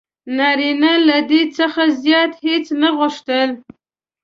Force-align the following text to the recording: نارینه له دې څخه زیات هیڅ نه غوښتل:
نارینه 0.37 0.93
له 1.07 1.17
دې 1.29 1.41
څخه 1.57 1.81
زیات 2.03 2.31
هیڅ 2.45 2.65
نه 2.81 2.89
غوښتل: 2.97 3.49